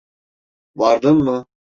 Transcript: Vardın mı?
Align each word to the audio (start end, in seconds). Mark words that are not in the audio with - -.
Vardın 0.75 1.15
mı? 1.17 1.45